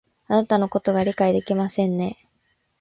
[0.27, 2.27] あなたのことを理解ができませんね